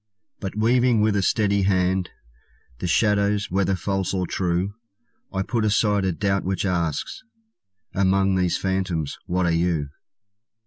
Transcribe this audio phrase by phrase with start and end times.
[0.39, 2.09] But weaving with a steady hand
[2.79, 4.73] The shadows, whether false or true,
[5.31, 7.21] I put aside a doubt which asks
[7.93, 9.89] "Among these phantoms what are you?"